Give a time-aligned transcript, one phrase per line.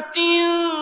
[0.00, 0.73] تیوں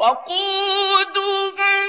[0.00, 1.79] وقودها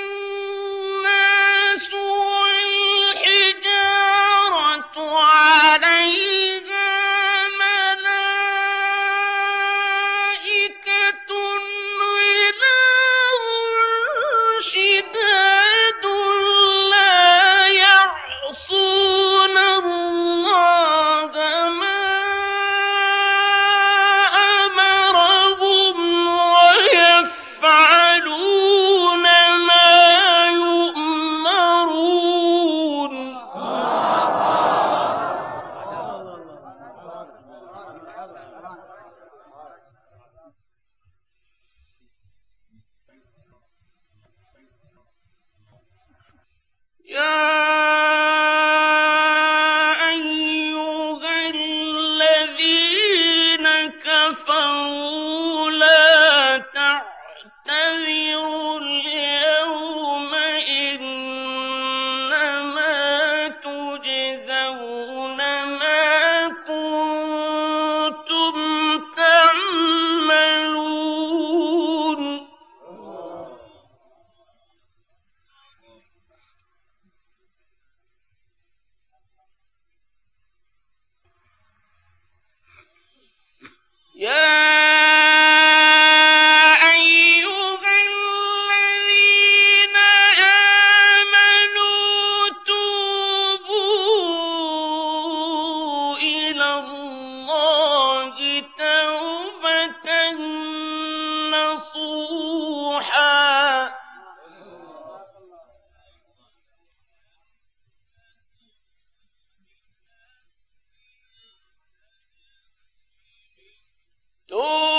[114.53, 114.90] Oh!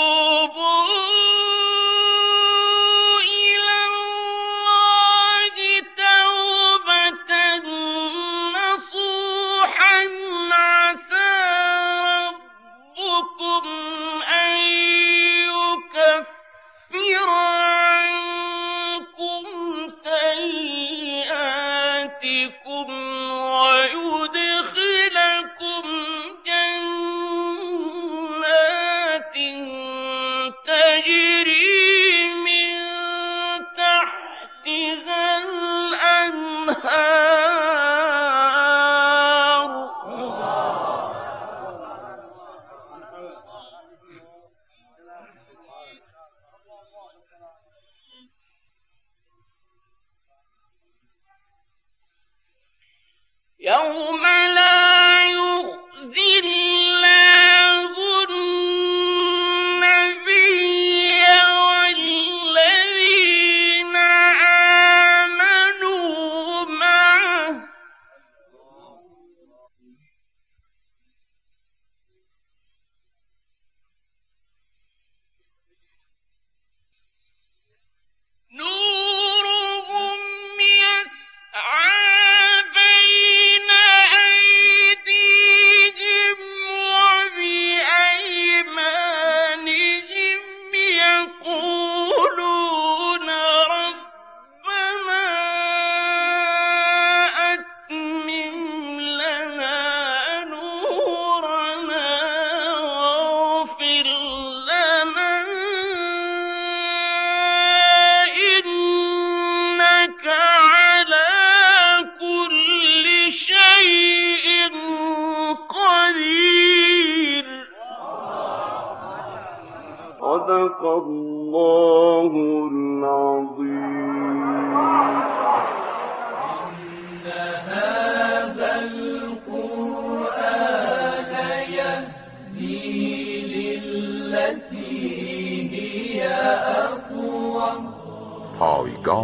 [53.63, 54.22] يوم